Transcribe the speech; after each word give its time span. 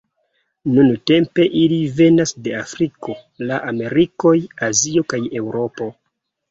Nuntempe 0.77 1.45
ili 1.65 1.77
venas 1.99 2.33
de 2.47 2.57
Afriko, 2.63 3.19
la 3.51 3.61
Amerikoj, 3.75 4.37
Azio 4.71 5.07
kaj 5.17 5.27
Eŭropo. 5.45 5.95